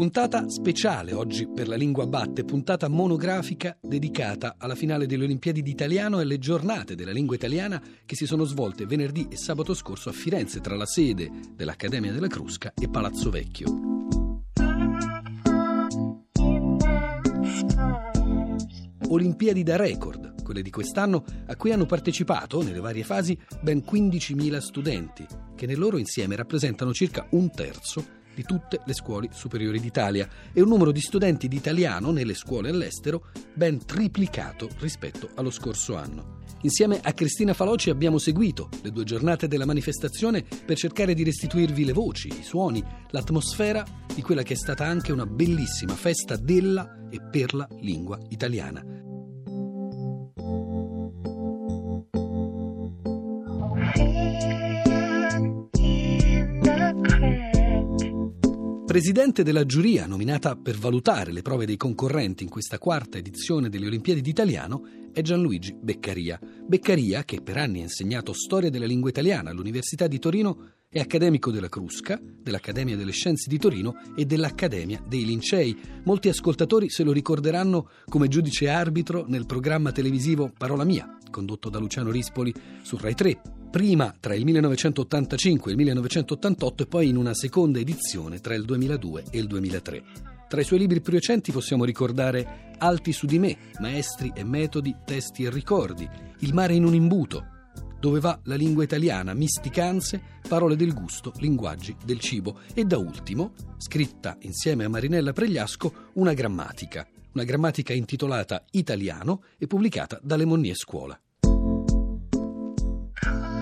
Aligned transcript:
Puntata 0.00 0.48
speciale 0.48 1.12
oggi 1.12 1.46
per 1.46 1.68
la 1.68 1.76
lingua 1.76 2.06
batte, 2.06 2.42
puntata 2.42 2.88
monografica 2.88 3.76
dedicata 3.82 4.54
alla 4.56 4.74
finale 4.74 5.04
delle 5.04 5.24
Olimpiadi 5.24 5.60
d'Italiano 5.60 6.18
e 6.18 6.22
alle 6.22 6.38
giornate 6.38 6.94
della 6.94 7.10
lingua 7.12 7.34
italiana 7.34 7.78
che 8.06 8.16
si 8.16 8.24
sono 8.24 8.44
svolte 8.44 8.86
venerdì 8.86 9.28
e 9.30 9.36
sabato 9.36 9.74
scorso 9.74 10.08
a 10.08 10.12
Firenze 10.12 10.62
tra 10.62 10.74
la 10.74 10.86
sede 10.86 11.30
dell'Accademia 11.54 12.12
della 12.12 12.28
Crusca 12.28 12.72
e 12.74 12.88
Palazzo 12.88 13.28
Vecchio. 13.28 13.66
Olimpiadi 19.06 19.62
da 19.62 19.76
record, 19.76 20.42
quelle 20.42 20.62
di 20.62 20.70
quest'anno, 20.70 21.24
a 21.46 21.56
cui 21.56 21.72
hanno 21.72 21.84
partecipato, 21.84 22.62
nelle 22.62 22.80
varie 22.80 23.04
fasi, 23.04 23.38
ben 23.60 23.84
15.000 23.86 24.58
studenti, 24.60 25.26
che 25.54 25.66
nel 25.66 25.78
loro 25.78 25.98
insieme 25.98 26.36
rappresentano 26.36 26.94
circa 26.94 27.26
un 27.32 27.50
terzo 27.50 28.18
di 28.40 28.44
tutte 28.44 28.80
le 28.86 28.94
scuole 28.94 29.28
superiori 29.32 29.78
d'Italia 29.80 30.26
e 30.52 30.62
un 30.62 30.68
numero 30.68 30.92
di 30.92 31.00
studenti 31.00 31.46
di 31.46 31.56
italiano 31.56 32.10
nelle 32.10 32.32
scuole 32.32 32.70
all'estero 32.70 33.26
ben 33.52 33.84
triplicato 33.84 34.68
rispetto 34.78 35.28
allo 35.34 35.50
scorso 35.50 35.96
anno. 35.96 36.38
Insieme 36.62 37.00
a 37.02 37.12
Cristina 37.12 37.52
Faloci 37.52 37.90
abbiamo 37.90 38.18
seguito 38.18 38.68
le 38.82 38.90
due 38.92 39.04
giornate 39.04 39.46
della 39.46 39.66
manifestazione 39.66 40.44
per 40.64 40.76
cercare 40.76 41.14
di 41.14 41.24
restituirvi 41.24 41.84
le 41.84 41.92
voci, 41.92 42.28
i 42.28 42.42
suoni, 42.42 42.82
l'atmosfera 43.10 43.84
di 44.14 44.22
quella 44.22 44.42
che 44.42 44.54
è 44.54 44.56
stata 44.56 44.86
anche 44.86 45.12
una 45.12 45.26
bellissima 45.26 45.94
festa 45.94 46.36
della 46.36 47.08
e 47.10 47.20
per 47.30 47.54
la 47.54 47.68
lingua 47.80 48.18
italiana. 48.28 49.09
Presidente 58.90 59.44
della 59.44 59.66
giuria 59.66 60.04
nominata 60.04 60.56
per 60.56 60.76
valutare 60.76 61.30
le 61.30 61.42
prove 61.42 61.64
dei 61.64 61.76
concorrenti 61.76 62.42
in 62.42 62.50
questa 62.50 62.78
quarta 62.78 63.18
edizione 63.18 63.68
delle 63.68 63.86
Olimpiadi 63.86 64.20
d'Italiano 64.20 64.84
è 65.12 65.20
Gianluigi 65.20 65.76
Beccaria. 65.80 66.40
Beccaria, 66.66 67.22
che 67.22 67.40
per 67.40 67.56
anni 67.56 67.78
ha 67.78 67.82
insegnato 67.84 68.32
storia 68.32 68.68
della 68.68 68.86
lingua 68.86 69.08
italiana 69.08 69.50
all'Università 69.50 70.08
di 70.08 70.18
Torino, 70.18 70.72
è 70.88 70.98
accademico 70.98 71.52
della 71.52 71.68
Crusca, 71.68 72.20
dell'Accademia 72.20 72.96
delle 72.96 73.12
Scienze 73.12 73.48
di 73.48 73.58
Torino 73.58 73.94
e 74.16 74.24
dell'Accademia 74.24 75.00
dei 75.06 75.24
Lincei. 75.24 75.78
Molti 76.02 76.28
ascoltatori 76.28 76.90
se 76.90 77.04
lo 77.04 77.12
ricorderanno 77.12 77.90
come 78.06 78.26
giudice 78.26 78.68
arbitro 78.68 79.24
nel 79.28 79.46
programma 79.46 79.92
televisivo 79.92 80.50
Parola 80.58 80.82
Mia, 80.82 81.16
condotto 81.30 81.68
da 81.68 81.78
Luciano 81.78 82.10
Rispoli 82.10 82.52
su 82.82 82.96
Rai 82.96 83.14
3 83.14 83.59
prima 83.70 84.14
tra 84.18 84.34
il 84.34 84.44
1985 84.44 85.68
e 85.68 85.70
il 85.70 85.76
1988 85.78 86.82
e 86.82 86.86
poi 86.86 87.08
in 87.08 87.16
una 87.16 87.34
seconda 87.34 87.78
edizione 87.78 88.40
tra 88.40 88.54
il 88.54 88.64
2002 88.64 89.24
e 89.30 89.38
il 89.38 89.46
2003. 89.46 90.02
Tra 90.48 90.60
i 90.60 90.64
suoi 90.64 90.80
libri 90.80 91.00
più 91.00 91.12
recenti 91.12 91.52
possiamo 91.52 91.84
ricordare 91.84 92.74
Alti 92.78 93.12
su 93.12 93.26
di 93.26 93.38
me, 93.38 93.56
Maestri 93.78 94.32
e 94.34 94.42
metodi, 94.42 94.96
testi 95.04 95.44
e 95.44 95.50
ricordi, 95.50 96.08
Il 96.40 96.54
mare 96.54 96.74
in 96.74 96.84
un 96.84 96.94
imbuto, 96.94 97.58
Dove 98.00 98.18
va 98.18 98.40
la 98.44 98.54
lingua 98.54 98.82
italiana, 98.82 99.34
Misticanze, 99.34 100.20
Parole 100.48 100.74
del 100.74 100.94
gusto, 100.94 101.34
Linguaggi 101.36 101.94
del 102.02 102.18
cibo 102.18 102.60
e 102.72 102.84
da 102.84 102.96
ultimo, 102.96 103.52
scritta 103.76 104.38
insieme 104.40 104.84
a 104.84 104.88
Marinella 104.88 105.34
Pregliasco, 105.34 105.92
una 106.14 106.32
grammatica, 106.32 107.06
una 107.34 107.44
grammatica 107.44 107.92
intitolata 107.92 108.64
Italiano 108.70 109.42
e 109.58 109.66
pubblicata 109.66 110.18
da 110.22 110.36
Le 110.36 110.46
Monnie 110.46 110.74
Scuola. 110.74 111.20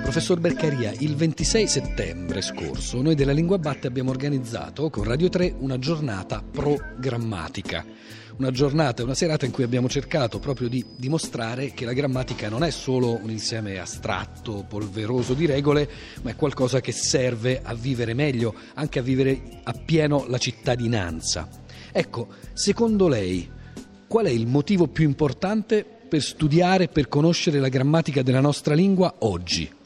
Professor 0.09 0.41
Bercaria, 0.41 0.91
il 1.01 1.17
26 1.17 1.69
settembre 1.69 2.41
scorso 2.41 3.03
noi 3.03 3.15
della 3.15 3.33
Lingua 3.33 3.59
Batte 3.59 3.89
abbiamo 3.89 4.09
organizzato 4.09 4.89
con 4.89 5.05
Radio 5.05 5.29
3 5.29 5.57
una 5.59 5.79
giornata 5.79 6.43
pro-grammatica. 6.43 7.85
Una 8.39 8.51
giornata, 8.51 9.03
una 9.03 9.13
serata 9.13 9.45
in 9.45 9.53
cui 9.53 9.65
abbiamo 9.65 9.87
cercato 9.87 10.39
proprio 10.39 10.67
di 10.71 10.83
dimostrare 10.97 11.75
che 11.75 11.85
la 11.85 11.93
grammatica 11.93 12.49
non 12.49 12.65
è 12.65 12.71
solo 12.71 13.21
un 13.23 13.29
insieme 13.29 13.79
astratto, 13.79 14.65
polveroso 14.67 15.35
di 15.35 15.45
regole, 15.45 15.87
ma 16.23 16.31
è 16.31 16.37
qualcosa 16.37 16.81
che 16.81 16.93
serve 16.93 17.61
a 17.63 17.75
vivere 17.75 18.15
meglio, 18.15 18.55
anche 18.77 19.01
a 19.01 19.03
vivere 19.03 19.61
appieno 19.65 20.25
la 20.27 20.39
cittadinanza. 20.39 21.47
Ecco, 21.93 22.29
secondo 22.55 23.09
lei, 23.09 23.47
qual 24.07 24.25
è 24.25 24.31
il 24.31 24.47
motivo 24.47 24.89
più 24.89 25.05
importante 25.05 25.85
per 25.85 26.23
studiare, 26.23 26.89
per 26.89 27.09
conoscere 27.09 27.59
la 27.59 27.69
grammatica 27.69 28.23
della 28.23 28.41
nostra 28.41 28.73
lingua 28.73 29.17
oggi? 29.19 29.77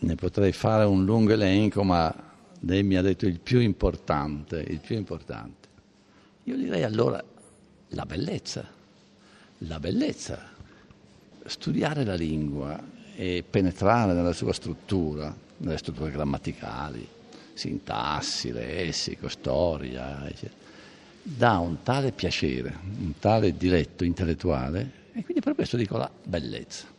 Ne 0.00 0.14
potrei 0.14 0.52
fare 0.52 0.84
un 0.84 1.04
lungo 1.04 1.32
elenco, 1.32 1.82
ma 1.82 2.14
lei 2.60 2.82
mi 2.82 2.96
ha 2.96 3.02
detto 3.02 3.26
il 3.26 3.40
più 3.40 3.60
importante, 3.60 4.60
il 4.60 4.80
più 4.80 4.96
importante. 4.96 5.68
Io 6.44 6.56
direi 6.56 6.82
allora 6.82 7.22
la 7.88 8.06
bellezza, 8.06 8.66
la 9.58 9.78
bellezza, 9.78 10.38
studiare 11.44 12.04
la 12.04 12.14
lingua 12.14 12.78
e 13.14 13.44
penetrare 13.48 14.14
nella 14.14 14.32
sua 14.32 14.52
struttura, 14.52 15.34
nelle 15.58 15.78
strutture 15.78 16.10
grammaticali, 16.10 17.06
sintassi, 17.52 18.52
lessico, 18.52 19.28
storia, 19.28 20.26
eccetera, 20.26 20.54
dà 21.22 21.58
un 21.58 21.82
tale 21.82 22.12
piacere, 22.12 22.74
un 22.98 23.18
tale 23.18 23.54
diletto 23.56 24.04
intellettuale 24.04 24.98
e 25.12 25.22
quindi 25.24 25.42
per 25.42 25.54
questo 25.54 25.76
dico 25.76 25.98
la 25.98 26.10
bellezza 26.24 26.98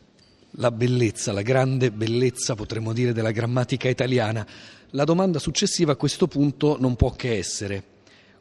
la 0.55 0.71
bellezza, 0.71 1.31
la 1.31 1.41
grande 1.41 1.91
bellezza, 1.91 2.55
potremmo 2.55 2.93
dire, 2.93 3.13
della 3.13 3.31
grammatica 3.31 3.87
italiana. 3.87 4.45
La 4.91 5.03
domanda 5.03 5.39
successiva 5.39 5.93
a 5.93 5.95
questo 5.95 6.27
punto 6.27 6.77
non 6.79 6.95
può 6.95 7.11
che 7.11 7.37
essere 7.37 7.83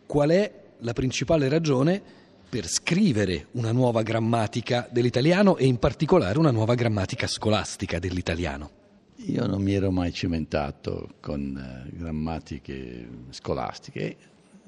qual 0.06 0.30
è 0.30 0.52
la 0.78 0.92
principale 0.92 1.48
ragione 1.48 2.02
per 2.48 2.66
scrivere 2.66 3.46
una 3.52 3.70
nuova 3.70 4.02
grammatica 4.02 4.88
dell'italiano 4.90 5.56
e 5.56 5.66
in 5.66 5.78
particolare 5.78 6.38
una 6.38 6.50
nuova 6.50 6.74
grammatica 6.74 7.28
scolastica 7.28 8.00
dell'italiano? 8.00 8.78
Io 9.26 9.46
non 9.46 9.62
mi 9.62 9.74
ero 9.74 9.92
mai 9.92 10.12
cimentato 10.12 11.10
con 11.20 11.56
eh, 11.56 11.96
grammatiche 11.96 13.08
scolastiche, 13.30 14.16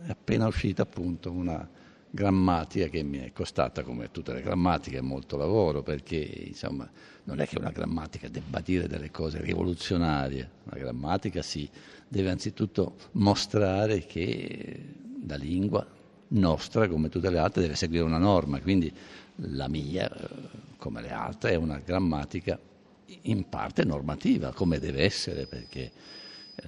è 0.04 0.10
appena 0.10 0.46
uscita 0.46 0.82
appunto 0.82 1.32
una 1.32 1.68
grammatica 2.14 2.88
che 2.88 3.02
mi 3.02 3.18
è 3.18 3.32
costata, 3.32 3.82
come 3.82 4.10
tutte 4.10 4.34
le 4.34 4.42
grammatiche, 4.42 5.00
molto 5.00 5.38
lavoro, 5.38 5.82
perché 5.82 6.16
insomma 6.16 6.88
non 7.24 7.40
è 7.40 7.48
che 7.48 7.56
una 7.58 7.70
grammatica 7.70 8.28
debba 8.28 8.60
dire 8.60 8.86
delle 8.86 9.10
cose 9.10 9.40
rivoluzionarie, 9.40 10.50
una 10.64 10.78
grammatica 10.78 11.40
si 11.40 11.68
deve 12.06 12.28
anzitutto 12.28 12.96
mostrare 13.12 14.04
che 14.04 14.78
la 15.26 15.36
lingua 15.36 15.86
nostra, 16.28 16.86
come 16.86 17.08
tutte 17.08 17.30
le 17.30 17.38
altre, 17.38 17.62
deve 17.62 17.76
seguire 17.76 18.04
una 18.04 18.18
norma, 18.18 18.60
quindi 18.60 18.92
la 19.36 19.68
mia, 19.68 20.10
come 20.76 21.00
le 21.00 21.12
altre, 21.12 21.52
è 21.52 21.54
una 21.54 21.78
grammatica 21.78 22.58
in 23.22 23.48
parte 23.48 23.84
normativa, 23.84 24.52
come 24.52 24.78
deve 24.78 25.02
essere, 25.02 25.46
perché 25.46 25.90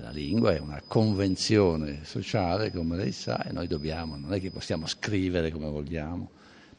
la 0.00 0.10
lingua 0.10 0.52
è 0.52 0.58
una 0.58 0.82
convenzione 0.86 2.04
sociale, 2.04 2.72
come 2.72 2.96
lei 2.96 3.12
sa, 3.12 3.44
e 3.44 3.52
noi 3.52 3.66
dobbiamo, 3.66 4.16
non 4.16 4.32
è 4.32 4.40
che 4.40 4.50
possiamo 4.50 4.86
scrivere 4.86 5.50
come 5.50 5.68
vogliamo, 5.68 6.30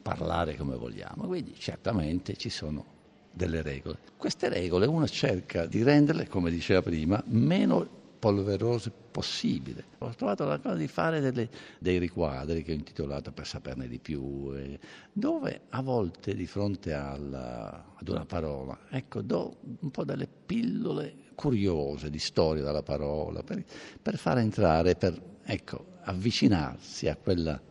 parlare 0.02 0.56
come 0.56 0.76
vogliamo, 0.76 1.26
quindi 1.26 1.54
certamente 1.58 2.36
ci 2.36 2.50
sono 2.50 2.94
delle 3.32 3.62
regole. 3.62 3.98
Queste 4.18 4.50
regole 4.50 4.86
uno 4.86 5.08
cerca 5.08 5.66
di 5.66 5.84
renderle, 5.84 6.28
come 6.28 6.50
diceva 6.50 6.82
prima, 6.82 7.22
meno 7.28 8.04
polverose 8.18 8.92
possibile. 9.12 9.86
Ho 10.00 10.14
trovato 10.16 10.46
la 10.46 10.60
cosa 10.60 10.76
di 10.76 10.88
fare 10.88 11.20
delle, 11.20 11.50
dei 11.80 12.00
riquadri 12.00 12.64
che 12.64 12.72
ho 12.72 12.76
intitolato 12.76 13.32
per 13.32 13.48
saperne 13.48 13.88
di 13.88 14.00
più, 14.00 14.52
eh, 14.56 14.80
dove 15.12 15.62
a 15.70 15.82
volte 15.82 16.36
di 16.36 16.46
fronte 16.46 16.94
alla, 16.94 17.94
ad 17.96 18.08
una 18.08 18.26
parola, 18.26 18.78
ecco, 18.90 19.22
do 19.22 19.58
un 19.80 19.92
po' 19.92 20.04
delle 20.04 20.28
pillole 20.28 21.24
curiose 21.36 22.10
di 22.10 22.20
storia 22.20 22.64
della 22.64 22.84
parola, 22.84 23.44
per, 23.44 23.64
per 24.02 24.18
far 24.18 24.40
entrare, 24.40 24.96
per 24.96 25.22
ecco, 25.44 25.86
avvicinarsi 26.02 27.08
a 27.08 27.16
quella 27.16 27.62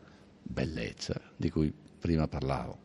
bellezza 0.43 1.21
di 1.37 1.51
cui 1.51 1.73
prima 1.99 2.29
parlavo. 2.29 2.83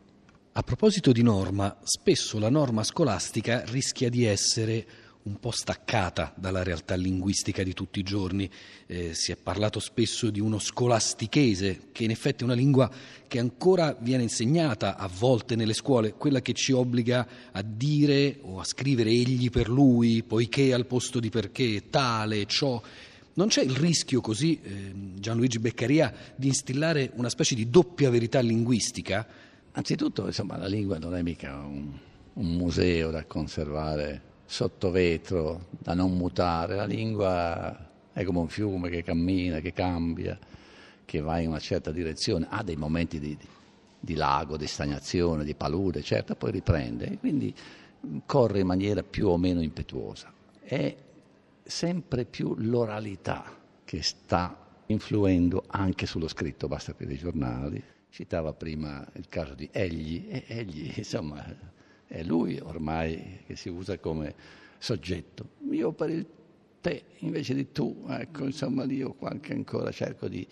A 0.52 0.62
proposito 0.62 1.12
di 1.12 1.22
norma, 1.22 1.78
spesso 1.84 2.38
la 2.38 2.50
norma 2.50 2.82
scolastica 2.82 3.62
rischia 3.66 4.10
di 4.10 4.24
essere 4.24 4.84
un 5.22 5.38
po' 5.38 5.50
staccata 5.50 6.32
dalla 6.36 6.62
realtà 6.62 6.94
linguistica 6.94 7.62
di 7.62 7.74
tutti 7.74 8.00
i 8.00 8.02
giorni. 8.02 8.48
Eh, 8.86 9.12
si 9.14 9.32
è 9.32 9.36
parlato 9.36 9.78
spesso 9.78 10.30
di 10.30 10.40
uno 10.40 10.58
scolastichese, 10.58 11.88
che 11.92 12.04
in 12.04 12.10
effetti 12.10 12.42
è 12.42 12.46
una 12.46 12.54
lingua 12.54 12.90
che 13.28 13.38
ancora 13.38 13.96
viene 14.00 14.22
insegnata 14.22 14.96
a 14.96 15.08
volte 15.08 15.56
nelle 15.56 15.74
scuole, 15.74 16.14
quella 16.14 16.40
che 16.40 16.54
ci 16.54 16.72
obbliga 16.72 17.26
a 17.52 17.62
dire 17.62 18.38
o 18.42 18.60
a 18.60 18.64
scrivere 18.64 19.10
egli 19.10 19.50
per 19.50 19.68
lui, 19.68 20.22
poiché 20.22 20.72
al 20.72 20.86
posto 20.86 21.20
di 21.20 21.28
perché, 21.28 21.90
tale, 21.90 22.46
ciò. 22.46 22.80
Non 23.32 23.48
c'è 23.48 23.62
il 23.62 23.76
rischio 23.76 24.20
così, 24.20 24.58
eh, 24.62 24.92
Gianluigi 25.14 25.58
Beccaria, 25.58 26.12
di 26.34 26.48
instillare 26.48 27.10
una 27.14 27.28
specie 27.28 27.54
di 27.54 27.70
doppia 27.70 28.10
verità 28.10 28.40
linguistica? 28.40 29.26
Anzitutto, 29.72 30.26
insomma, 30.26 30.56
la 30.56 30.66
lingua 30.66 30.98
non 30.98 31.14
è 31.14 31.22
mica 31.22 31.56
un, 31.58 31.92
un 32.32 32.46
museo 32.56 33.10
da 33.10 33.24
conservare 33.24 34.28
sotto 34.50 34.90
vetro, 34.90 35.66
da 35.78 35.94
non 35.94 36.16
mutare. 36.16 36.74
La 36.74 36.84
lingua 36.84 37.88
è 38.12 38.24
come 38.24 38.40
un 38.40 38.48
fiume 38.48 38.90
che 38.90 39.04
cammina, 39.04 39.60
che 39.60 39.72
cambia, 39.72 40.36
che 41.04 41.20
va 41.20 41.38
in 41.38 41.50
una 41.50 41.60
certa 41.60 41.92
direzione, 41.92 42.48
ha 42.50 42.60
dei 42.64 42.74
momenti 42.74 43.20
di, 43.20 43.38
di 44.00 44.14
lago, 44.14 44.56
di 44.56 44.66
stagnazione, 44.66 45.44
di 45.44 45.54
palude, 45.54 46.02
certo, 46.02 46.34
poi 46.34 46.50
riprende, 46.50 47.16
quindi 47.18 47.54
corre 48.26 48.58
in 48.58 48.66
maniera 48.66 49.04
più 49.04 49.28
o 49.28 49.38
meno 49.38 49.62
impetuosa. 49.62 50.32
È 50.60 50.96
sempre 51.62 52.24
più 52.24 52.56
l'oralità 52.58 53.56
che 53.84 54.02
sta 54.02 54.66
influendo 54.86 55.62
anche 55.68 56.06
sullo 56.06 56.26
scritto, 56.26 56.66
basta 56.66 56.92
per 56.92 57.08
i 57.08 57.16
giornali. 57.16 57.80
Citava 58.08 58.52
prima 58.52 59.06
il 59.12 59.28
caso 59.28 59.54
di 59.54 59.68
Egli, 59.70 60.26
e 60.28 60.42
Egli, 60.48 60.92
insomma, 60.98 61.46
è 62.10 62.24
lui 62.24 62.58
ormai 62.58 63.42
che 63.46 63.54
si 63.54 63.68
usa 63.68 63.96
come 63.98 64.34
soggetto. 64.78 65.50
Io 65.70 65.92
per 65.92 66.10
il 66.10 66.26
te 66.80 67.04
invece 67.18 67.54
di 67.54 67.70
tu, 67.70 68.04
ecco, 68.08 68.46
insomma, 68.46 68.82
io 68.84 69.12
qualche 69.12 69.52
ancora 69.52 69.92
cerco 69.92 70.26
di 70.26 70.44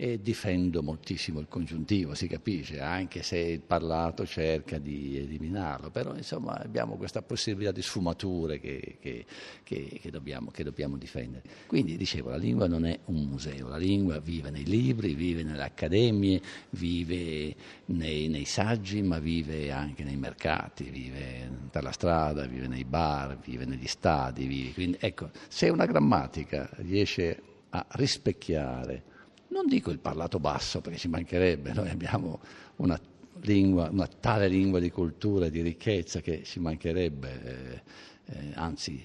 e 0.00 0.20
difendo 0.22 0.80
moltissimo 0.80 1.40
il 1.40 1.48
congiuntivo, 1.48 2.14
si 2.14 2.28
capisce, 2.28 2.78
anche 2.78 3.24
se 3.24 3.36
il 3.36 3.60
parlato 3.62 4.24
cerca 4.24 4.78
di 4.78 5.18
eliminarlo, 5.18 5.90
però 5.90 6.14
insomma 6.14 6.52
abbiamo 6.52 6.94
questa 6.94 7.20
possibilità 7.20 7.72
di 7.72 7.82
sfumature 7.82 8.60
che, 8.60 8.98
che, 9.00 9.24
che, 9.64 9.98
che, 10.00 10.10
dobbiamo, 10.12 10.52
dobbiamo 10.56 10.96
difendere. 10.96 11.42
Quindi 11.66 11.96
dicevo, 11.96 12.30
la 12.30 12.36
lingua 12.36 12.68
non 12.68 12.86
è 12.86 12.96
un 13.06 13.24
museo, 13.24 13.66
la 13.66 13.76
lingua 13.76 14.20
vive 14.20 14.50
nei 14.50 14.64
libri, 14.64 15.14
vive 15.14 15.42
nelle 15.42 15.64
accademie, 15.64 16.40
vive 16.70 17.56
nei, 17.86 18.28
nei 18.28 18.44
saggi, 18.44 19.02
ma 19.02 19.18
vive 19.18 19.72
anche 19.72 20.04
nei 20.04 20.16
mercati, 20.16 20.84
vive 20.90 21.50
per 21.72 21.82
la 21.82 21.90
strada, 21.90 22.46
vive 22.46 22.68
nei 22.68 22.84
bar, 22.84 23.36
vive 23.44 23.64
negli 23.64 23.88
stadi, 23.88 24.46
vive. 24.46 24.74
Quindi, 24.74 24.96
ecco, 25.00 25.30
se 25.48 25.68
una 25.70 25.86
grammatica 25.86 26.70
riesce 26.76 27.42
a 27.70 27.84
rispecchiare 27.90 29.16
non 29.58 29.66
dico 29.66 29.90
il 29.90 29.98
parlato 29.98 30.38
basso 30.38 30.80
perché 30.80 30.98
ci 30.98 31.08
mancherebbe, 31.08 31.72
noi 31.72 31.90
abbiamo 31.90 32.38
una 32.76 32.98
lingua, 33.40 33.88
una 33.90 34.06
tale 34.06 34.46
lingua 34.46 34.78
di 34.78 34.90
cultura 34.90 35.46
e 35.46 35.50
di 35.50 35.62
ricchezza 35.62 36.20
che 36.20 36.44
ci 36.44 36.60
mancherebbe, 36.60 37.42
eh, 37.42 37.82
eh, 38.26 38.52
anzi 38.54 39.04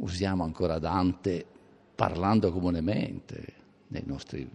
usiamo 0.00 0.44
ancora 0.44 0.78
Dante 0.78 1.42
parlando 1.94 2.52
comunemente 2.52 3.54
nei 3.88 4.02
nostri 4.04 4.46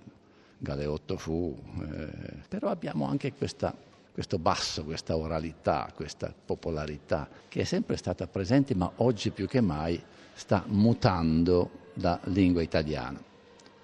Galeotto 0.60 1.18
fu, 1.18 1.58
eh, 1.82 2.44
però 2.48 2.70
abbiamo 2.70 3.08
anche 3.08 3.34
questa, 3.34 3.76
questo 4.12 4.38
basso, 4.38 4.84
questa 4.84 5.18
oralità, 5.18 5.92
questa 5.96 6.32
popolarità 6.46 7.28
che 7.50 7.62
è 7.62 7.64
sempre 7.64 7.98
stata 7.98 8.28
presente 8.28 8.76
ma 8.76 8.92
oggi 8.98 9.32
più 9.32 9.48
che 9.48 9.62
mai 9.62 10.00
sta 10.36 10.64
mutando 10.68 11.82
la 11.96 12.20
lingua 12.26 12.62
italiana 12.62 13.32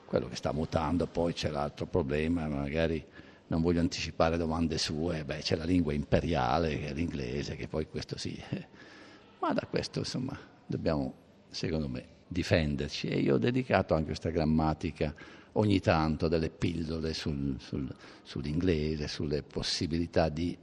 quello 0.09 0.27
che 0.27 0.35
sta 0.35 0.51
mutando, 0.51 1.06
poi 1.06 1.33
c'è 1.33 1.51
l'altro 1.51 1.85
problema, 1.85 2.47
magari 2.47 3.06
non 3.47 3.61
voglio 3.61 3.79
anticipare 3.79 4.38
domande 4.38 4.79
sue, 4.79 5.23
beh, 5.23 5.38
c'è 5.38 5.56
la 5.56 5.65
lingua 5.65 5.94
imperiale 5.94 6.79
che 6.79 6.88
è 6.88 6.94
l'inglese, 6.94 7.56
che 7.56 7.67
poi 7.67 7.88
questo 7.88 8.17
sì, 8.17 8.35
ma 9.39 9.53
da 9.53 9.67
questo 9.69 10.00
insomma 10.00 10.35
dobbiamo, 10.65 11.13
secondo 11.50 11.88
me, 11.88 12.06
difenderci. 12.27 13.07
E 13.07 13.19
io 13.19 13.35
ho 13.35 13.38
dedicato 13.38 13.94
anche 13.94 14.07
questa 14.07 14.31
grammatica 14.31 15.13
ogni 15.53 15.79
tanto 15.79 16.27
delle 16.27 16.50
pillole 16.50 17.13
sul, 17.13 17.57
sul, 17.59 17.88
sull'inglese, 18.23 19.07
sulle 19.07 19.44
possibilità 19.44 20.27
di 20.29 20.57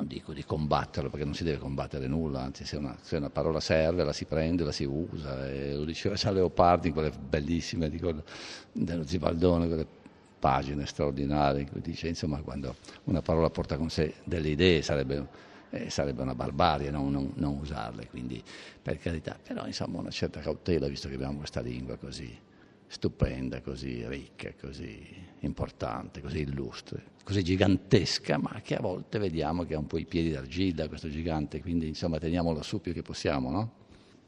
non 0.00 0.06
dico 0.08 0.32
di 0.32 0.44
combatterlo 0.44 1.10
perché 1.10 1.24
non 1.24 1.34
si 1.34 1.44
deve 1.44 1.58
combattere 1.58 2.06
nulla, 2.06 2.40
anzi 2.40 2.64
se 2.64 2.76
una, 2.76 2.96
se 3.00 3.16
una 3.16 3.28
parola 3.28 3.60
serve 3.60 4.02
la 4.02 4.12
si 4.12 4.24
prende, 4.24 4.64
la 4.64 4.72
si 4.72 4.84
usa, 4.84 5.46
e 5.48 5.74
lo 5.74 5.84
diceva 5.84 6.14
già 6.14 6.30
Leopardi 6.30 6.90
quelle 6.90 7.10
bellissime 7.10 7.90
di 7.90 8.00
dello 8.72 9.06
Zibaldone, 9.06 9.66
quelle 9.66 9.86
pagine 10.38 10.86
straordinarie 10.86 11.62
in 11.62 11.70
cui 11.70 11.82
dice 11.82 12.08
insomma 12.08 12.40
quando 12.40 12.76
una 13.04 13.20
parola 13.20 13.50
porta 13.50 13.76
con 13.76 13.90
sé 13.90 14.14
delle 14.24 14.48
idee 14.48 14.80
sarebbe, 14.80 15.26
eh, 15.68 15.90
sarebbe 15.90 16.22
una 16.22 16.34
barbarie 16.34 16.90
non, 16.90 17.10
non, 17.10 17.32
non 17.34 17.58
usarle, 17.58 18.08
quindi 18.08 18.42
per 18.80 18.98
carità, 18.98 19.38
però 19.40 19.66
insomma 19.66 19.98
una 19.98 20.10
certa 20.10 20.40
cautela 20.40 20.88
visto 20.88 21.08
che 21.08 21.14
abbiamo 21.14 21.38
questa 21.38 21.60
lingua 21.60 21.96
così 21.96 22.48
stupenda, 22.90 23.60
così 23.60 24.04
ricca, 24.08 24.52
così 24.60 25.00
importante, 25.40 26.20
così 26.20 26.40
illustre, 26.40 27.04
così 27.22 27.44
gigantesca, 27.44 28.36
ma 28.36 28.60
che 28.64 28.74
a 28.74 28.80
volte 28.80 29.20
vediamo 29.20 29.64
che 29.64 29.74
ha 29.74 29.78
un 29.78 29.86
po' 29.86 29.96
i 29.96 30.06
piedi 30.06 30.32
d'argilla 30.32 30.88
questo 30.88 31.08
gigante, 31.08 31.60
quindi 31.60 31.86
insomma 31.86 32.18
teniamolo 32.18 32.62
su 32.62 32.80
più 32.80 32.92
che 32.92 33.02
possiamo, 33.02 33.50
no? 33.50 33.72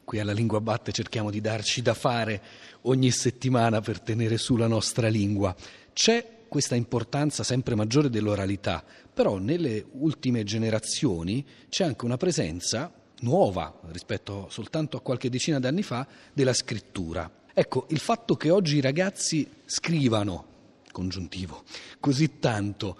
Qui 0.05 0.21
alla 0.21 0.33
Lingua 0.33 0.61
Batte 0.61 0.93
cerchiamo 0.93 1.31
di 1.31 1.41
darci 1.41 1.83
da 1.83 1.93
fare 1.93 2.41
ogni 2.83 3.11
settimana 3.11 3.81
per 3.81 4.01
tenere 4.01 4.39
su 4.39 4.57
la 4.57 4.69
nostra 4.69 5.09
lingua. 5.09 5.55
C'è 5.93 6.45
questa 6.47 6.77
importanza 6.77 7.43
sempre 7.43 7.75
maggiore 7.75 8.11
dell'oralità, 8.11 8.85
però 9.13 9.39
nelle 9.39 9.85
ultime 9.93 10.45
generazioni 10.45 11.45
c'è 11.69 11.85
anche 11.85 12.05
una 12.05 12.17
presenza 12.17 12.93
nuova 13.23 13.81
rispetto 13.87 14.47
soltanto 14.51 14.97
a 14.97 15.01
qualche 15.01 15.31
decina 15.31 15.59
d'anni 15.59 15.83
fa 15.83 16.07
della 16.33 16.53
scrittura. 16.53 17.29
Ecco, 17.55 17.87
il 17.91 17.99
fatto 17.99 18.37
che 18.37 18.51
oggi 18.51 18.77
i 18.77 18.81
ragazzi 18.81 19.47
scrivano, 19.67 20.47
congiuntivo, 20.91 21.65
così 22.01 22.39
tanto, 22.39 22.97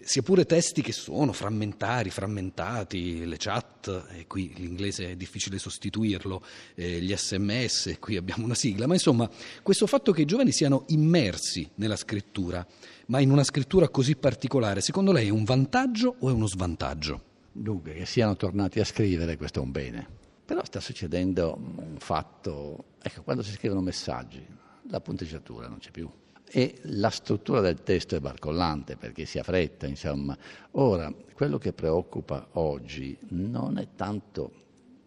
sia 0.00 0.22
pure 0.22 0.46
testi 0.46 0.82
che 0.82 0.92
sono 0.92 1.32
frammentari, 1.32 2.10
frammentati, 2.10 3.24
le 3.24 3.36
chat, 3.36 4.06
e 4.12 4.28
qui 4.28 4.52
l'inglese 4.54 5.10
è 5.10 5.16
difficile 5.16 5.58
sostituirlo, 5.58 6.44
eh, 6.76 7.00
gli 7.00 7.14
sms, 7.16 7.96
qui 7.98 8.16
abbiamo 8.16 8.44
una 8.44 8.54
sigla, 8.54 8.86
ma 8.86 8.94
insomma 8.94 9.28
questo 9.62 9.88
fatto 9.88 10.12
che 10.12 10.22
i 10.22 10.26
giovani 10.26 10.52
siano 10.52 10.84
immersi 10.88 11.68
nella 11.74 11.96
scrittura, 11.96 12.64
ma 13.06 13.18
in 13.18 13.30
una 13.30 13.42
scrittura 13.42 13.88
così 13.88 14.14
particolare, 14.14 14.80
secondo 14.80 15.10
lei 15.10 15.26
è 15.26 15.30
un 15.30 15.42
vantaggio 15.42 16.14
o 16.20 16.28
è 16.28 16.32
uno 16.32 16.46
svantaggio? 16.46 17.22
Dunque, 17.50 17.94
che 17.94 18.06
siano 18.06 18.36
tornati 18.36 18.78
a 18.78 18.84
scrivere, 18.84 19.36
questo 19.36 19.58
è 19.58 19.62
un 19.62 19.72
bene. 19.72 20.24
Però 20.46 20.64
sta 20.64 20.80
succedendo 20.80 21.58
un 21.58 21.96
fatto, 21.98 22.92
ecco, 23.02 23.22
quando 23.22 23.42
si 23.42 23.50
scrivono 23.50 23.80
messaggi, 23.80 24.46
la 24.88 25.00
punteggiatura 25.00 25.66
non 25.66 25.78
c'è 25.78 25.90
più 25.90 26.08
e 26.48 26.78
la 26.82 27.10
struttura 27.10 27.60
del 27.60 27.82
testo 27.82 28.14
è 28.14 28.20
barcollante 28.20 28.96
perché 28.96 29.24
si 29.24 29.38
ha 29.38 29.42
fretta, 29.42 29.86
insomma. 29.86 30.36
Ora, 30.72 31.12
quello 31.32 31.58
che 31.58 31.72
preoccupa 31.72 32.48
oggi 32.52 33.18
non 33.30 33.78
è 33.78 33.88
tanto 33.96 34.52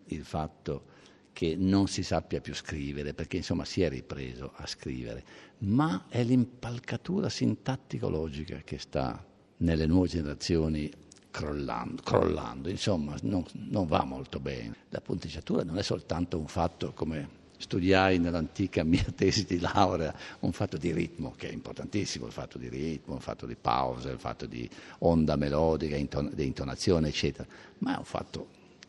il 0.08 0.26
fatto 0.26 0.88
che 1.32 1.56
non 1.56 1.88
si 1.88 2.04
sappia 2.04 2.42
più 2.42 2.54
scrivere, 2.54 3.14
perché 3.14 3.38
insomma 3.38 3.64
si 3.64 3.82
è 3.82 3.88
ripreso 3.90 4.52
a 4.56 4.68
scrivere, 4.68 5.24
ma 5.60 6.06
è 6.10 6.22
l'impalcatura 6.24 7.30
sintattico-logica 7.30 8.58
che 8.58 8.78
sta 8.78 9.26
nelle 9.58 9.86
nuove 9.86 10.10
generazioni 10.10 10.92
crollando, 11.40 12.02
crollando. 12.04 12.70
insomma 12.70 13.16
non, 13.22 13.46
non, 13.54 13.88
va 13.88 14.04
molto 14.04 14.42
bene. 14.42 14.76
La 14.90 15.00
punteggiatura 15.00 15.64
non 15.64 15.78
è 15.78 15.84
soltanto 15.84 16.38
un 16.38 16.48
fatto 16.48 16.92
come 16.92 17.38
studiai 17.58 18.20
nell'antica 18.20 18.84
mia 18.84 19.06
tesi 19.16 19.46
di 19.46 19.58
laurea, 19.60 20.14
un 20.42 20.52
fatto 20.52 20.76
di 20.76 20.92
ritmo 20.92 21.34
che 21.38 21.50
è 21.50 21.54
importantissimo, 21.54 22.26
il 22.26 22.34
fatto 22.34 22.58
di 22.58 22.68
ritmo, 22.68 23.16
il 23.16 23.22
fatto 23.22 23.46
di 23.46 23.56
pausa, 23.56 24.12
il 24.12 24.20
fatto 24.20 24.46
di 24.46 24.70
onda 25.00 25.38
melodica, 25.38 25.96
di 25.96 26.46
intonazione, 26.46 27.08
eccetera, 27.08 27.48
ma 27.80 27.96
è 27.96 27.98
un 27.98 28.06
fatto 28.06 28.48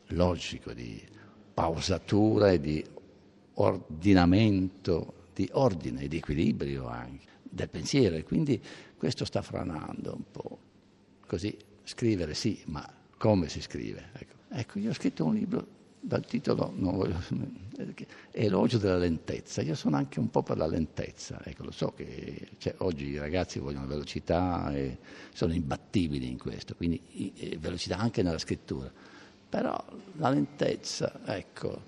logico 0.08 0.72
di 0.72 1.00
pausatura 1.54 2.50
e 2.50 2.60
di 2.60 2.84
ordinamento, 3.54 5.28
di 5.34 5.48
ordine 5.52 6.02
e 6.02 6.08
di 6.08 6.16
equilibrio 6.16 6.88
anche 6.88 7.28
del 7.42 7.68
pensiero 7.68 8.16
e 8.16 8.24
quindi 8.24 8.60
questo 8.96 9.24
sta 9.24 9.40
franando 9.40 10.14
un 10.14 10.24
po'. 10.30 10.58
Così 11.26 11.56
Scrivere 11.90 12.34
sì, 12.34 12.62
ma 12.66 12.88
come 13.18 13.48
si 13.48 13.60
scrive? 13.60 14.10
Ecco, 14.12 14.34
ecco 14.48 14.78
io 14.78 14.90
ho 14.90 14.94
scritto 14.94 15.24
un 15.24 15.34
libro 15.34 15.66
dal 15.98 16.24
titolo 16.24 16.72
voglio, 16.76 17.20
Elogio 18.30 18.78
della 18.78 18.96
lentezza. 18.96 19.60
Io 19.60 19.74
sono 19.74 19.96
anche 19.96 20.20
un 20.20 20.30
po' 20.30 20.44
per 20.44 20.56
la 20.56 20.68
lentezza. 20.68 21.42
Ecco, 21.44 21.64
lo 21.64 21.72
so 21.72 21.92
che 21.92 22.50
cioè, 22.58 22.76
oggi 22.78 23.08
i 23.08 23.18
ragazzi 23.18 23.58
vogliono 23.58 23.88
velocità 23.88 24.72
e 24.72 24.98
sono 25.34 25.52
imbattibili 25.52 26.30
in 26.30 26.38
questo, 26.38 26.76
quindi 26.76 27.34
e 27.36 27.58
velocità 27.58 27.98
anche 27.98 28.22
nella 28.22 28.38
scrittura. 28.38 28.88
Però 29.48 29.84
la 30.12 30.30
lentezza, 30.30 31.22
ecco, 31.24 31.82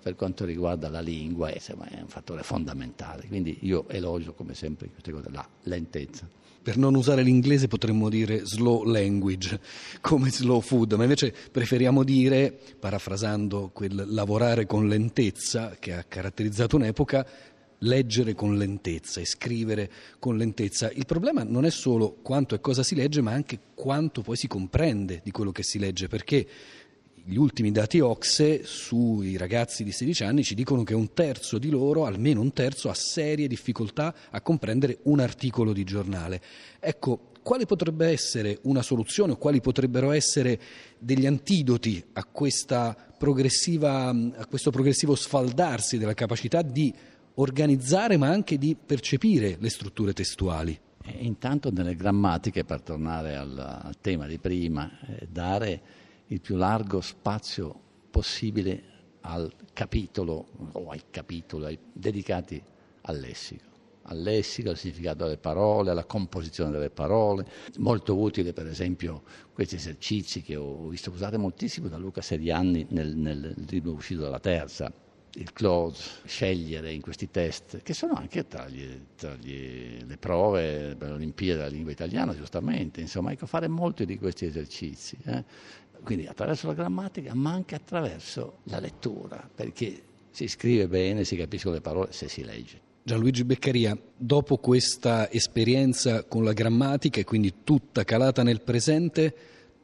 per 0.00 0.16
quanto 0.16 0.44
riguarda 0.44 0.88
la 0.88 1.00
lingua, 1.00 1.48
è, 1.48 1.54
insomma, 1.54 1.88
è 1.88 2.00
un 2.00 2.08
fattore 2.08 2.42
fondamentale. 2.42 3.26
Quindi 3.26 3.58
io 3.62 3.88
elogio 3.88 4.32
come 4.32 4.54
sempre 4.54 4.90
cose, 5.10 5.30
la 5.30 5.46
lentezza. 5.64 6.28
Per 6.62 6.76
non 6.76 6.94
usare 6.94 7.22
l'inglese 7.22 7.66
potremmo 7.66 8.08
dire 8.08 8.46
slow 8.46 8.84
language, 8.84 9.60
come 10.00 10.30
slow 10.30 10.60
food, 10.60 10.92
ma 10.92 11.02
invece 11.02 11.34
preferiamo 11.50 12.04
dire, 12.04 12.56
parafrasando 12.78 13.70
quel 13.72 14.04
lavorare 14.06 14.64
con 14.64 14.86
lentezza 14.86 15.76
che 15.78 15.92
ha 15.92 16.04
caratterizzato 16.04 16.76
un'epoca, 16.76 17.26
leggere 17.82 18.34
con 18.34 18.56
lentezza 18.56 19.20
e 19.20 19.24
scrivere 19.24 19.90
con 20.18 20.36
lentezza. 20.36 20.90
Il 20.90 21.06
problema 21.06 21.42
non 21.42 21.64
è 21.64 21.70
solo 21.70 22.16
quanto 22.22 22.54
e 22.54 22.60
cosa 22.60 22.82
si 22.82 22.94
legge, 22.94 23.20
ma 23.20 23.32
anche 23.32 23.58
quanto 23.74 24.22
poi 24.22 24.36
si 24.36 24.46
comprende 24.46 25.20
di 25.22 25.30
quello 25.30 25.52
che 25.52 25.62
si 25.62 25.78
legge, 25.78 26.08
perché 26.08 26.46
gli 27.24 27.36
ultimi 27.36 27.70
dati 27.70 28.00
Ocse 28.00 28.64
sui 28.64 29.36
ragazzi 29.36 29.84
di 29.84 29.92
16 29.92 30.24
anni 30.24 30.42
ci 30.42 30.54
dicono 30.54 30.82
che 30.82 30.94
un 30.94 31.12
terzo 31.12 31.58
di 31.58 31.70
loro, 31.70 32.04
almeno 32.04 32.40
un 32.40 32.52
terzo, 32.52 32.88
ha 32.88 32.94
serie 32.94 33.46
difficoltà 33.46 34.14
a 34.30 34.40
comprendere 34.40 34.98
un 35.04 35.20
articolo 35.20 35.72
di 35.72 35.84
giornale. 35.84 36.40
Ecco, 36.80 37.30
quale 37.42 37.66
potrebbe 37.66 38.08
essere 38.08 38.58
una 38.62 38.82
soluzione 38.82 39.32
o 39.32 39.36
quali 39.36 39.60
potrebbero 39.60 40.10
essere 40.10 40.58
degli 40.98 41.26
antidoti 41.26 42.02
a, 42.14 42.20
a 42.20 42.24
questo 42.24 42.96
progressivo 43.18 45.14
sfaldarsi 45.14 45.98
della 45.98 46.14
capacità 46.14 46.62
di 46.62 46.92
organizzare 47.34 48.16
ma 48.16 48.28
anche 48.28 48.58
di 48.58 48.76
percepire 48.76 49.56
le 49.60 49.70
strutture 49.70 50.12
testuali? 50.12 50.78
E 51.04 51.24
intanto 51.24 51.70
nelle 51.72 51.96
grammatiche, 51.96 52.64
per 52.64 52.80
tornare 52.80 53.36
al, 53.36 53.58
al 53.58 53.96
tema 54.00 54.26
di 54.26 54.38
prima, 54.38 54.90
eh, 55.06 55.26
dare 55.28 55.82
il 56.32 56.40
più 56.40 56.56
largo 56.56 57.00
spazio 57.02 57.78
possibile 58.10 58.82
al 59.22 59.52
capitolo 59.72 60.46
o 60.72 60.88
ai 60.88 61.02
capitoli 61.10 61.78
dedicati 61.92 62.62
al 63.02 63.18
lessico 63.18 63.70
al 64.06 64.20
lessico, 64.20 64.70
al 64.70 64.76
significato 64.76 65.22
delle 65.22 65.36
parole, 65.36 65.90
alla 65.90 66.04
composizione 66.04 66.72
delle 66.72 66.90
parole. 66.90 67.46
Molto 67.78 68.18
utile 68.18 68.52
per 68.52 68.66
esempio 68.66 69.22
questi 69.52 69.76
esercizi 69.76 70.42
che 70.42 70.56
ho 70.56 70.88
visto 70.88 71.10
usare 71.10 71.36
moltissimo 71.36 71.86
da 71.86 71.98
Luca 71.98 72.20
Serianni 72.20 72.84
nel, 72.90 73.14
nel 73.14 73.54
libro 73.68 73.92
uscito 73.92 74.22
dalla 74.22 74.40
terza, 74.40 74.92
il 75.34 75.52
close, 75.52 76.20
scegliere 76.24 76.92
in 76.92 77.00
questi 77.00 77.30
test, 77.30 77.82
che 77.82 77.94
sono 77.94 78.14
anche 78.14 78.46
tra, 78.46 78.68
gli, 78.68 78.86
tra 79.16 79.34
gli, 79.34 80.02
le 80.04 80.16
prove 80.18 80.94
per 80.96 81.10
l'Olimpiade 81.10 81.58
della 81.58 81.70
lingua 81.70 81.92
italiana, 81.92 82.34
giustamente, 82.34 83.00
insomma, 83.00 83.32
ecco, 83.32 83.46
fare 83.46 83.68
molti 83.68 84.04
di 84.04 84.18
questi 84.18 84.44
esercizi. 84.44 85.16
Eh? 85.24 85.44
Quindi 86.02 86.26
attraverso 86.26 86.66
la 86.66 86.74
grammatica, 86.74 87.34
ma 87.34 87.52
anche 87.52 87.74
attraverso 87.74 88.58
la 88.64 88.80
lettura, 88.80 89.48
perché 89.54 90.02
si 90.30 90.48
scrive 90.48 90.88
bene, 90.88 91.24
si 91.24 91.36
capiscono 91.36 91.74
le 91.74 91.80
parole 91.80 92.12
se 92.12 92.28
si 92.28 92.42
legge. 92.44 92.80
Gianluigi 93.04 93.44
Beccaria, 93.44 93.96
dopo 94.16 94.58
questa 94.58 95.30
esperienza 95.30 96.24
con 96.24 96.44
la 96.44 96.52
grammatica 96.52 97.20
e 97.20 97.24
quindi 97.24 97.64
tutta 97.64 98.04
calata 98.04 98.42
nel 98.42 98.60
presente, 98.62 99.34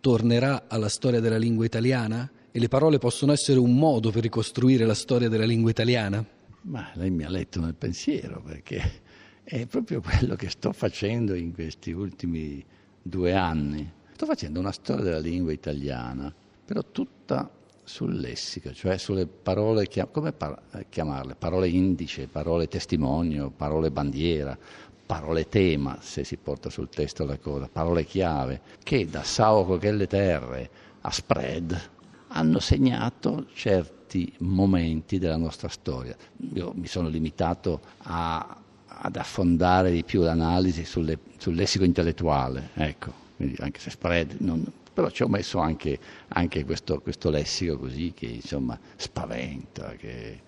tornerà 0.01 0.65
alla 0.69 0.89
storia 0.89 1.21
della 1.21 1.39
lingua 1.39 1.65
italiana? 1.65 2.31
E 2.51 2.59
le 2.59 2.69
parole 2.69 2.99
possono 2.99 3.33
essere 3.33 3.59
un 3.59 3.77
modo 3.77 4.11
per 4.11 4.23
ricostruire 4.23 4.85
la 4.85 4.95
storia 4.95 5.29
della 5.29 5.45
lingua 5.45 5.71
italiana? 5.71 6.25
Ma 6.63 6.91
lei 6.95 7.11
mi 7.11 7.25
ha 7.25 7.29
letto 7.29 7.61
nel 7.61 7.75
pensiero, 7.75 8.41
perché 8.41 9.03
è 9.43 9.67
proprio 9.67 10.01
quello 10.01 10.35
che 10.35 10.49
sto 10.49 10.73
facendo 10.73 11.35
in 11.35 11.53
questi 11.53 11.93
ultimi 11.93 12.65
due 13.03 13.35
anni. 13.35 13.91
Sto 14.19 14.27
facendo 14.27 14.59
una 14.59 14.73
storia 14.73 15.05
della 15.05 15.21
lingua 15.21 15.53
italiana, 15.53 16.35
però 16.65 16.83
tutta 16.91 17.49
sul 17.85 18.19
lessico, 18.19 18.73
cioè 18.73 18.99
sulle 18.99 19.29
parole, 19.29 19.87
come 20.11 20.35
chiamarle? 20.89 21.37
Parole 21.37 21.69
indice, 21.69 22.27
parole 22.27 22.67
testimonio, 22.67 23.53
parole 23.57 23.93
bandiera, 23.93 24.59
parole 25.07 25.49
tema, 25.49 25.99
se 26.01 26.25
si 26.25 26.37
porta 26.37 26.69
sul 26.69 26.89
testo 26.89 27.25
la 27.27 27.39
cosa, 27.39 27.69
parole 27.71 28.05
chiave, 28.05 28.61
che 28.83 29.07
da 29.07 29.23
Sao 29.23 29.65
Cochelle 29.65 30.09
Terre 30.09 30.69
a 31.03 31.13
Spread 31.13 31.91
hanno 32.27 32.59
segnato 32.59 33.47
certi 33.55 34.35
momenti 34.39 35.21
della 35.21 35.37
nostra 35.37 35.69
storia. 35.69 36.17
Io 36.55 36.73
mi 36.75 36.89
sono 36.89 37.07
limitato 37.07 37.83
a, 37.99 38.57
ad 38.85 39.15
affondare 39.15 39.93
di 39.93 40.03
più 40.03 40.23
l'analisi 40.23 40.85
sulle, 40.85 41.21
sul 41.37 41.55
lessico 41.55 41.85
intellettuale, 41.85 42.71
ecco, 42.75 43.27
quindi 43.39 43.57
anche 43.61 43.79
se 43.79 43.91
spread, 43.91 44.35
non, 44.41 44.65
però 44.93 45.11
ci 45.11 45.23
ho 45.23 45.29
messo 45.29 45.59
anche, 45.59 45.97
anche 46.27 46.65
questo, 46.65 46.99
questo, 46.99 47.31
lessico 47.31 47.79
così 47.79 48.13
che 48.13 48.27
insomma 48.27 48.77
spaventa, 48.97 49.95
che 49.97 50.41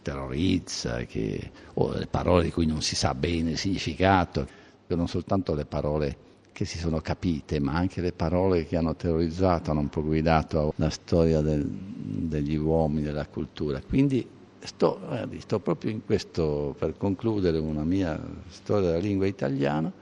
terrorizza, 0.00 1.04
che, 1.04 1.50
o 1.74 1.92
le 1.92 2.06
parole 2.06 2.44
di 2.44 2.50
cui 2.50 2.64
non 2.64 2.80
si 2.80 2.96
sa 2.96 3.14
bene 3.14 3.50
il 3.50 3.58
significato, 3.58 4.48
non 4.86 5.06
soltanto 5.06 5.54
le 5.54 5.66
parole 5.66 6.16
che 6.52 6.64
si 6.64 6.78
sono 6.78 7.00
capite, 7.00 7.60
ma 7.60 7.74
anche 7.74 8.00
le 8.00 8.12
parole 8.12 8.64
che 8.64 8.78
hanno 8.78 8.94
terrorizzato, 8.94 9.70
hanno 9.70 9.80
un 9.80 9.90
po' 9.90 10.02
guidato 10.02 10.72
la 10.76 10.88
storia 10.88 11.42
del, 11.42 11.66
degli 11.66 12.56
uomini, 12.56 13.02
della 13.02 13.26
cultura. 13.26 13.82
Quindi 13.86 14.26
sto, 14.60 14.98
guardi, 15.06 15.40
sto 15.40 15.58
proprio 15.58 15.90
in 15.90 16.06
questo, 16.06 16.74
per 16.78 16.96
concludere 16.96 17.58
una 17.58 17.84
mia 17.84 18.18
storia 18.48 18.88
della 18.88 19.00
lingua 19.00 19.26
italiana, 19.26 19.92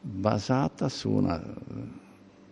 basata 0.00 0.88
su 0.88 1.10
una... 1.10 1.42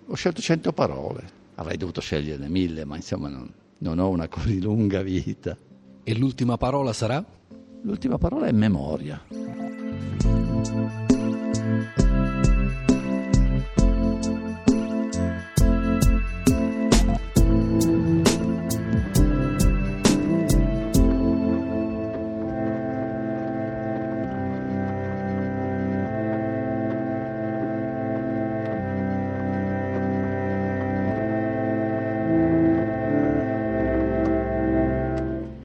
Ho 0.07 0.15
scelto 0.15 0.41
cento 0.41 0.73
parole, 0.73 1.23
avrei 1.57 1.77
dovuto 1.77 2.01
sceglierne 2.01 2.49
mille, 2.49 2.85
ma 2.85 2.97
insomma 2.97 3.29
non, 3.29 3.53
non 3.79 3.99
ho 3.99 4.09
una 4.09 4.29
così 4.29 4.61
lunga 4.61 5.03
vita. 5.03 5.57
E 6.03 6.17
l'ultima 6.17 6.57
parola 6.57 6.93
sarà? 6.93 7.23
L'ultima 7.83 8.17
parola 8.19 8.47
è 8.47 8.53
memoria. 8.53 9.23